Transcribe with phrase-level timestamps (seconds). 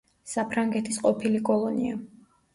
[0.29, 2.01] საფრანგეთის ყოფილი კოლონია.